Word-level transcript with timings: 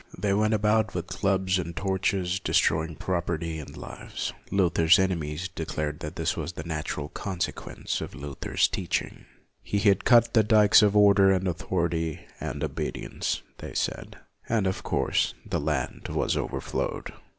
They 0.17 0.33
went 0.33 0.55
about 0.55 0.95
with 0.95 1.05
clubs 1.05 1.59
and 1.59 1.75
torches, 1.75 2.39
destroying 2.39 2.95
property 2.95 3.59
and 3.59 3.77
lives. 3.77 4.33
Luther's 4.49 4.97
enemies 4.97 5.47
declared 5.47 5.99
that 5.99 6.15
this 6.15 6.35
was 6.35 6.53
the 6.53 6.63
natural 6.63 7.09
consequence 7.09 8.01
of 8.01 8.15
Luther's 8.15 8.67
teaching. 8.67 9.25
He 9.61 9.77
had 9.77 10.03
cut 10.03 10.33
the 10.33 10.41
dikes 10.41 10.81
of 10.81 10.97
order 10.97 11.31
and 11.31 11.47
authority 11.47 12.25
and 12.39 12.63
obedience, 12.63 13.43
they 13.59 13.75
said, 13.75 14.17
and, 14.49 14.65
of 14.65 14.81
course, 14.81 15.35
the 15.45 15.59
land 15.59 16.07
was 16.09 16.35
overflowed. 16.35 17.13